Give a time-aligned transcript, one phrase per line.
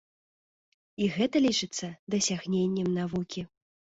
[1.03, 3.41] І гэта лічыцца дасягненнем навукі.